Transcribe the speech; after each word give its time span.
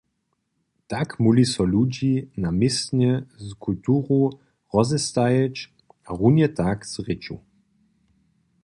Tak 0.91 1.09
móhli 1.21 1.45
so 1.53 1.63
ludźo 1.73 2.13
na 2.43 2.49
městnje 2.59 3.11
z 3.45 3.47
kulturu 3.65 4.19
rozestajeć 4.73 5.55
a 6.07 6.09
runje 6.19 6.47
tak 6.59 6.77
z 6.91 6.93
rěču. 7.07 7.35